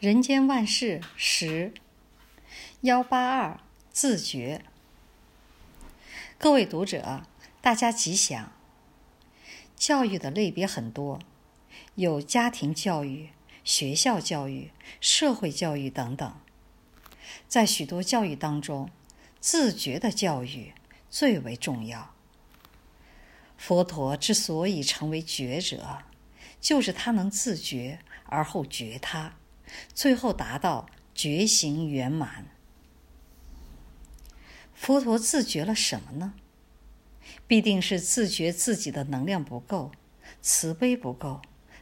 [0.00, 1.72] 人间万事十
[2.80, 4.62] 幺八二自觉。
[6.36, 7.22] 各位读者，
[7.62, 8.52] 大家吉祥。
[9.76, 11.20] 教育的类别很多，
[11.94, 13.30] 有家庭教育、
[13.62, 16.34] 学校教育、社会教育等等。
[17.48, 18.90] 在许多教育当中，
[19.40, 20.74] 自觉的教育
[21.08, 22.14] 最为重要。
[23.56, 26.02] 佛陀之所以成为觉者，
[26.60, 29.36] 就是他能自觉而后觉他。
[29.94, 32.46] 最后达到觉行圆满。
[34.74, 36.34] 佛陀自觉了什么呢？
[37.46, 39.92] 必定是自觉自己的能量不够，
[40.42, 41.40] 慈悲不够，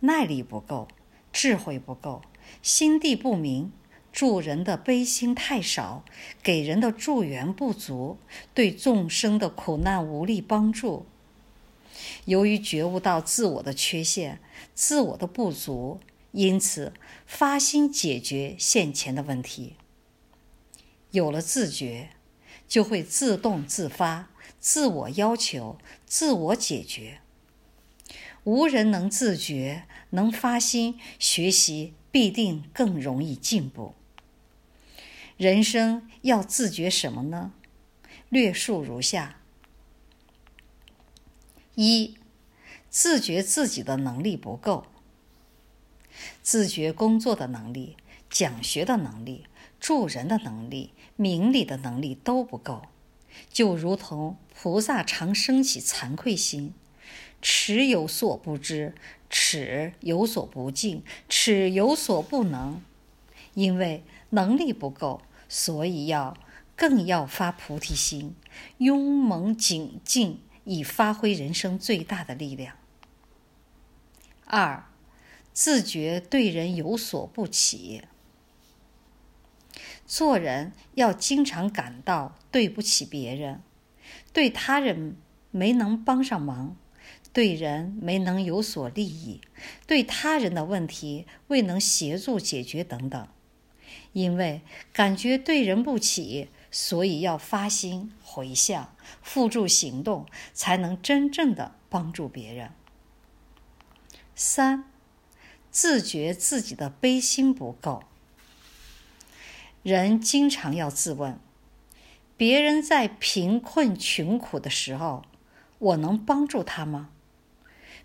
[0.00, 0.88] 耐力不够，
[1.32, 2.22] 智慧不够，
[2.62, 3.72] 心地不明，
[4.12, 6.04] 助人的悲心太少，
[6.42, 8.18] 给人的助缘不足，
[8.52, 11.06] 对众生的苦难无力帮助。
[12.26, 14.40] 由于觉悟到自我的缺陷，
[14.74, 16.00] 自我的不足。
[16.34, 16.92] 因此，
[17.24, 19.76] 发心解决现前的问题。
[21.12, 22.10] 有了自觉，
[22.66, 27.20] 就会自动自发、自我要求、自我解决。
[28.42, 33.94] 无人能自觉，能发心学习，必定更容易进步。
[35.36, 37.52] 人生要自觉什么呢？
[38.28, 39.40] 略述如下：
[41.76, 42.16] 一、
[42.90, 44.88] 自觉自己的能力不够。
[46.42, 47.96] 自觉工作的能力、
[48.30, 49.46] 讲学的能力、
[49.80, 52.82] 助人的能力、明理的能力都不够，
[53.50, 56.72] 就如同菩萨常生起惭愧心，
[57.42, 58.94] 耻有所不知，
[59.28, 62.80] 耻有所不尽，耻有所不能。
[63.54, 66.36] 因为能力不够，所以要
[66.74, 68.34] 更要发菩提心，
[68.78, 72.76] 勇猛精进，以发挥人生最大的力量。
[74.46, 74.86] 二。
[75.54, 78.02] 自觉对人有所不起，
[80.04, 83.62] 做人要经常感到对不起别人，
[84.32, 85.16] 对他人
[85.52, 86.76] 没能帮上忙，
[87.32, 89.40] 对人没能有所利益，
[89.86, 93.28] 对他人的问题未能协助解决等等。
[94.12, 94.62] 因为
[94.92, 102.72] 感觉对人不起，所以要发心回向，付诸行动，才能真正的帮助别人。
[104.34, 104.90] 三。
[105.74, 108.04] 自觉自己的悲心不够，
[109.82, 111.36] 人经常要自问：
[112.36, 115.24] 别人在贫困穷苦的时候，
[115.80, 117.08] 我能帮助他吗？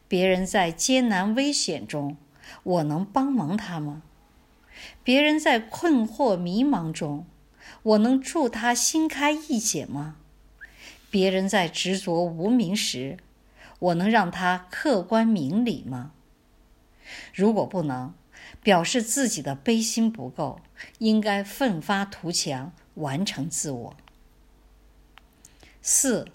[0.08, 2.18] 别人在艰难危险中，
[2.64, 4.02] 我能帮忙他吗？
[5.04, 7.28] 别人在困惑迷茫中，
[7.84, 10.16] 我能助他心开意解吗？
[11.12, 13.20] 别人在执着无明时，
[13.78, 16.14] 我能让他客观明理吗？
[17.34, 18.14] 如果不能，
[18.62, 20.62] 表示自己的悲心不够，
[20.98, 23.96] 应该奋发图强，完成自我。
[25.82, 26.28] 四，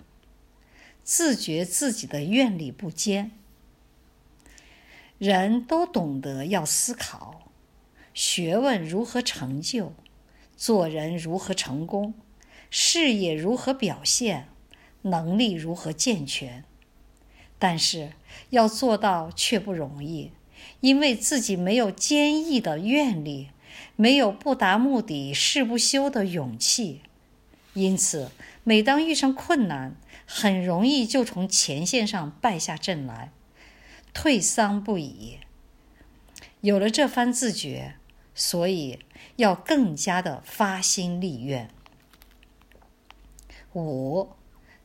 [1.02, 3.30] 自觉自己的愿力不坚。
[5.18, 7.50] 人都懂得要思考，
[8.12, 9.92] 学问如何成就，
[10.56, 12.14] 做人如何成功，
[12.68, 14.48] 事业如何表现，
[15.02, 16.64] 能力如何健全，
[17.58, 18.12] 但是
[18.50, 20.32] 要做到却不容易。
[20.80, 23.50] 因为自己没有坚毅的愿力，
[23.96, 27.00] 没有不达目的誓不休的勇气，
[27.74, 28.30] 因此
[28.62, 33.30] 每当遇上困难，很容易就从前线上败下阵来，
[34.12, 35.38] 退丧不已。
[36.60, 37.96] 有了这番自觉，
[38.34, 39.00] 所以
[39.36, 41.68] 要更加的发心立愿。
[43.74, 44.30] 五，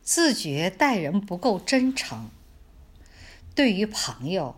[0.01, 2.29] 自觉待人不够真诚，
[3.53, 4.55] 对于朋友。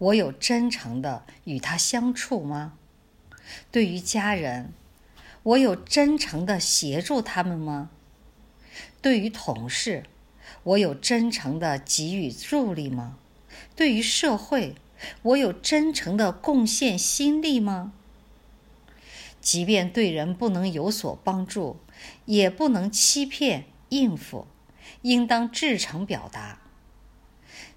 [0.00, 2.72] 我有真诚的与他相处吗？
[3.70, 4.72] 对于家人，
[5.42, 7.90] 我有真诚的协助他们吗？
[9.02, 10.04] 对于同事，
[10.62, 13.18] 我有真诚的给予助力吗？
[13.76, 14.74] 对于社会，
[15.20, 17.92] 我有真诚的贡献心力吗？
[19.42, 21.78] 即便对人不能有所帮助，
[22.24, 24.46] 也不能欺骗应付，
[25.02, 26.58] 应当至诚表达。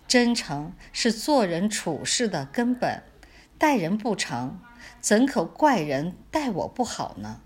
[0.08, 3.04] 真诚是做人处事的根本，
[3.58, 4.60] 待人不诚，
[5.02, 7.42] 怎可怪人待我不好呢？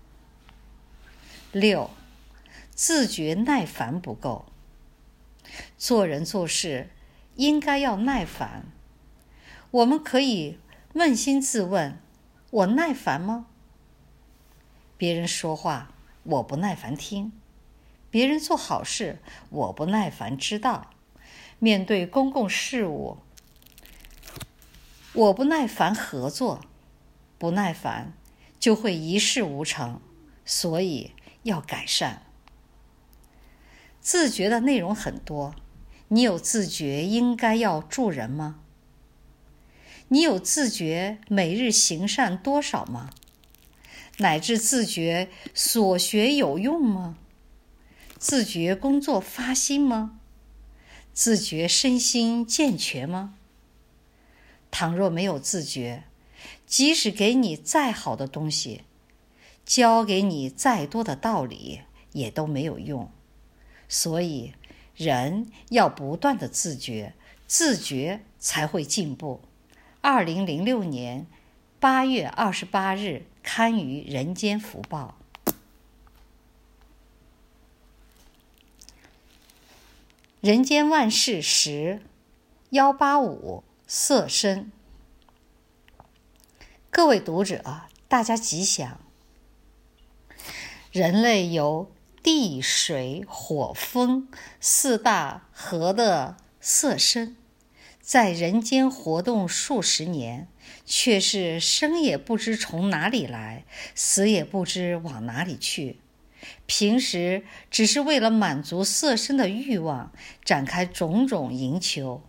[1.52, 1.90] 六，
[2.70, 4.46] 自觉耐烦不够。
[5.78, 6.90] 做人做事
[7.36, 8.66] 应该要耐烦。
[9.70, 10.58] 我们可以
[10.94, 11.98] 扪心自问：
[12.50, 13.46] 我耐烦吗？
[14.98, 15.94] 别人说话，
[16.24, 17.30] 我不耐烦听；
[18.10, 20.90] 别人做好事，我不耐烦知道。
[21.58, 23.18] 面对公共事务，
[25.12, 26.64] 我不耐烦合作，
[27.36, 28.12] 不耐烦
[28.60, 30.00] 就会一事无成，
[30.44, 31.12] 所以
[31.42, 32.22] 要改善。
[34.00, 35.54] 自觉的内容很多，
[36.08, 38.60] 你有自觉应该要助人吗？
[40.08, 43.10] 你有自觉每日行善多少吗？
[44.18, 47.16] 乃至自觉所学有用吗？
[48.16, 50.17] 自觉工作发心吗？
[51.20, 53.34] 自觉身心健全吗？
[54.70, 56.04] 倘若没有自觉，
[56.64, 58.82] 即使给你再好的东西，
[59.66, 61.80] 教给你再多的道理，
[62.12, 63.10] 也都没有用。
[63.88, 64.52] 所以，
[64.94, 67.14] 人要不断的自觉，
[67.48, 69.40] 自觉才会进步。
[70.00, 71.26] 二零零六年
[71.80, 75.16] 八月二十八日刊于《人间福报》。
[80.48, 82.00] 人间万事十
[82.70, 84.72] 幺八五色身。
[86.88, 88.98] 各位读者，大家吉祥。
[90.90, 91.92] 人类由
[92.22, 94.26] 地水火风
[94.58, 97.36] 四大合的色身，
[98.00, 100.48] 在人间活动数十年，
[100.86, 105.98] 却是生也不知从哪里来，死也不知往哪里去。
[106.66, 110.12] 平时只是为了满足色身的欲望，
[110.44, 112.22] 展开种种营求。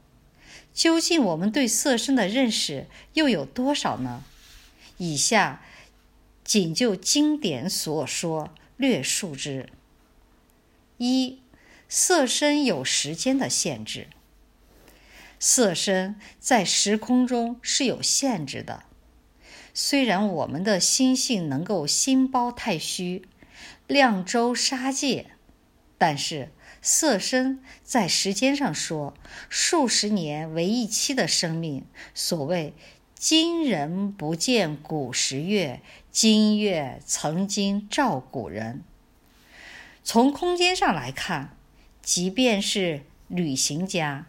[0.73, 4.23] 究竟我们对色身的认识又有多少呢？
[4.97, 5.61] 以下
[6.43, 9.69] 仅就经典所说，略述之。
[10.97, 11.39] 一、
[11.87, 14.07] 色身有时间的限制。
[15.39, 18.83] 色身在时空中是有限制的。
[19.73, 23.25] 虽然我们的心性能够心包太虚，
[23.89, 25.31] 量周杀界，
[25.97, 29.15] 但是色身在时间上说，
[29.49, 31.83] 数十年为一期的生命。
[32.13, 32.75] 所谓
[33.17, 35.81] “今人不见古时月，
[36.11, 38.83] 今月曾经照古人”。
[40.05, 41.57] 从空间上来看，
[42.03, 44.27] 即便是旅行家，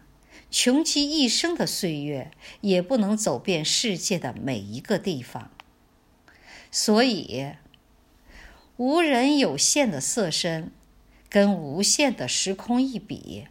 [0.49, 2.31] 穷其一生的岁月，
[2.61, 5.51] 也不能走遍世界的每一个地方。
[6.71, 7.51] 所以，
[8.81, 10.71] 无人有限的色身，
[11.29, 13.47] 跟无限的时空一比，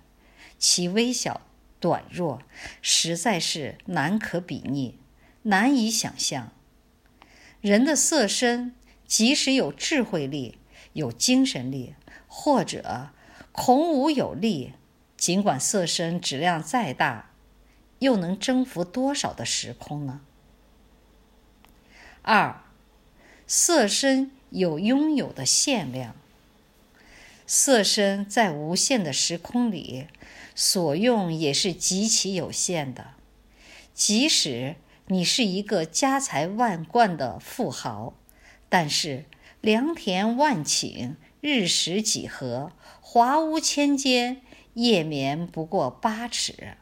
[0.58, 1.42] 其微小
[1.78, 2.42] 短弱，
[2.82, 4.98] 实在是难可比拟，
[5.42, 6.50] 难以想象。
[7.60, 8.74] 人的色身，
[9.06, 10.58] 即使有智慧力，
[10.94, 11.94] 有精神力。
[12.26, 13.10] 或者
[13.52, 14.72] 孔武有力，
[15.16, 17.30] 尽管色身质量再大，
[18.00, 20.22] 又能征服多少的时空呢？
[22.22, 22.64] 二，
[23.46, 26.14] 色身有拥有的限量。
[27.46, 30.06] 色身在无限的时空里，
[30.54, 33.14] 所用也是极其有限的。
[33.92, 34.76] 即使
[35.06, 38.14] 你是一个家财万贯的富豪，
[38.68, 39.24] 但是
[39.60, 41.16] 良田万顷。
[41.42, 42.70] 日食几何，
[43.00, 44.42] 华屋千间，
[44.74, 46.76] 夜眠不过八尺。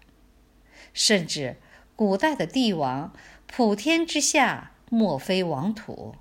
[0.92, 1.58] 甚至
[1.94, 3.14] 古代的帝王，
[3.46, 6.16] 普天之下莫非王土。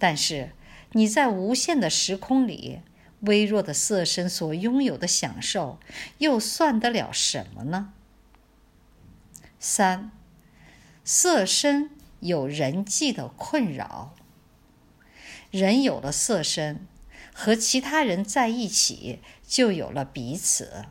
[0.00, 0.50] 但是
[0.92, 2.80] 你在无限的时空里，
[3.20, 5.78] 微弱的色身所拥有的享受，
[6.18, 7.92] 又算得了什么呢？
[9.60, 10.10] 三，
[11.04, 14.16] 色身有人际的困扰。
[15.52, 16.86] 人有了色身。
[17.32, 20.84] 和其他人在一起，就有了彼此。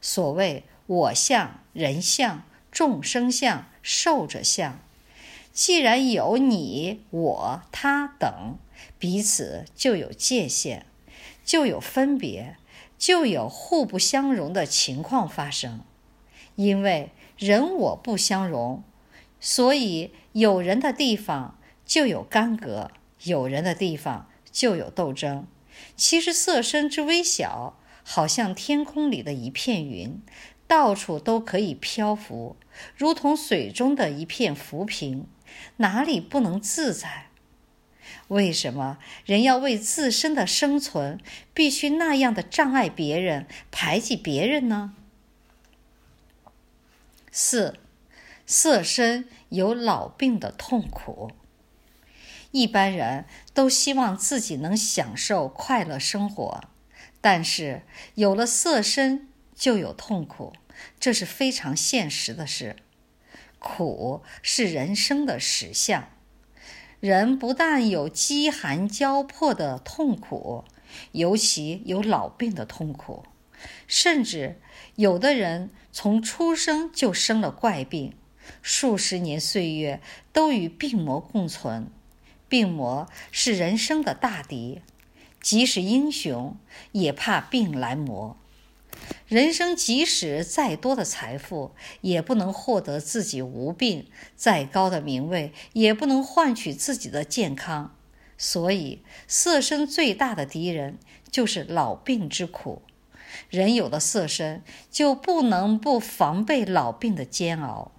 [0.00, 4.80] 所谓我相、人相、众生相、寿者相。
[5.52, 8.56] 既然有你、我、他等，
[8.98, 10.84] 彼此就有界限，
[11.44, 12.56] 就有分别，
[12.96, 15.80] 就有互不相容的情况发生。
[16.56, 18.82] 因为人我不相容，
[19.40, 22.90] 所以有人的地方就有干戈，
[23.24, 25.46] 有人的地方就有斗争。
[25.96, 30.22] 其实色身之微小，好像天空里的一片云，
[30.66, 32.56] 到处都可以漂浮，
[32.96, 35.26] 如同水中的一片浮萍，
[35.76, 37.26] 哪里不能自在？
[38.28, 41.20] 为什么人要为自身的生存，
[41.52, 44.94] 必须那样的障碍别人、排挤别人呢？
[47.30, 47.78] 四，
[48.46, 51.32] 色身有老病的痛苦。
[52.50, 56.62] 一般人都希望自己能享受快乐生活，
[57.20, 57.82] 但是
[58.14, 60.52] 有了色身就有痛苦，
[60.98, 62.76] 这是非常现实的事。
[63.62, 66.08] 苦是人生的实相。
[67.00, 70.64] 人不但有饥寒交迫的痛苦，
[71.12, 73.24] 尤其有老病的痛苦，
[73.86, 74.60] 甚至
[74.96, 78.14] 有的人从出生就生了怪病，
[78.60, 80.00] 数十年岁月
[80.32, 81.90] 都与病魔共存。
[82.48, 84.82] 病魔是人生的大敌，
[85.40, 86.56] 即使英雄
[86.92, 88.36] 也怕病来磨。
[89.26, 94.04] 人生即使再多的财富，也不能获得自己无病；
[94.36, 97.96] 再高的名位，也不能换取自己的健康。
[98.36, 100.98] 所以，色身最大的敌人
[101.30, 102.82] 就是老病之苦。
[103.48, 107.92] 人有了色身，就不能不防备老病的煎熬。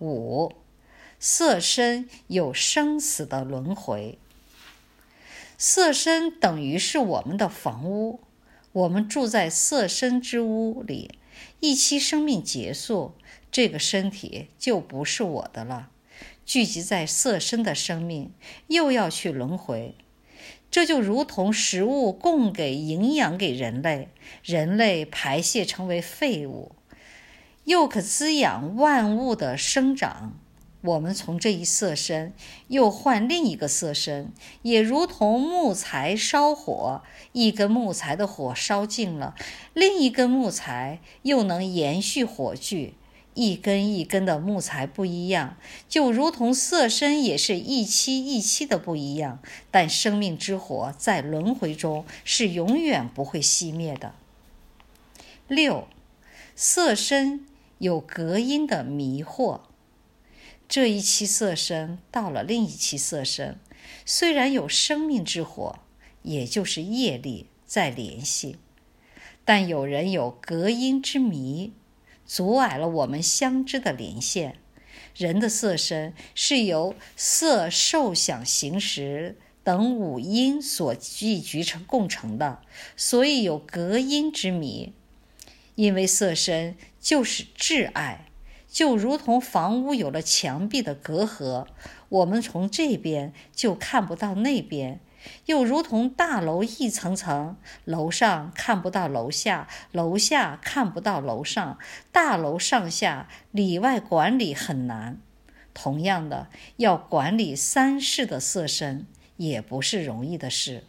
[0.00, 0.52] 五。
[1.18, 4.18] 色身有生死的轮回，
[5.56, 8.20] 色身等于是我们的房屋，
[8.76, 11.18] 我们住在色身之屋里，
[11.60, 13.14] 一期生命结束，
[13.50, 15.88] 这个身体就不是我的了。
[16.44, 18.32] 聚集在色身的生命
[18.66, 19.94] 又要去轮回，
[20.70, 24.10] 这就如同食物供给营养给人类，
[24.44, 26.72] 人类排泄成为废物，
[27.64, 30.38] 又可滋养万物的生长。
[30.86, 32.32] 我们从这一色身
[32.68, 37.02] 又换另一个色身，也如同木材烧火，
[37.32, 39.34] 一根木材的火烧尽了，
[39.74, 42.94] 另一根木材又能延续火炬。
[43.34, 45.58] 一根一根的木材不一样，
[45.90, 49.40] 就如同色身也是一期一期的不一样。
[49.70, 54.14] 但生命之火在轮回中是永远不会熄灭的。
[55.48, 55.86] 六，
[56.54, 57.44] 色身
[57.76, 59.60] 有隔音的迷惑。
[60.68, 63.58] 这一期色身到了另一期色身，
[64.04, 65.78] 虽然有生命之火，
[66.22, 68.56] 也就是业力在联系，
[69.44, 71.72] 但有人有隔阴之迷，
[72.26, 74.58] 阻碍了我们相知的连线。
[75.14, 82.60] 人的色身是由色、受、想、行、识等五阴所聚集成共成的，
[82.96, 84.92] 所以有隔阴之迷。
[85.76, 88.25] 因为色身就是挚爱。
[88.76, 91.66] 就如同房屋有了墙壁的隔阂，
[92.10, 94.98] 我们从这边就看不到那边；
[95.46, 97.56] 又如同大楼一层层，
[97.86, 101.78] 楼上看不到楼下，楼下看不到楼上，
[102.12, 105.18] 大楼上下里外管理很难。
[105.72, 109.06] 同样的，要管理三世的色身，
[109.38, 110.84] 也不是容易的事。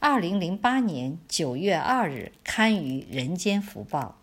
[0.00, 4.16] 二零零八年九月二日刊于《人间福报》。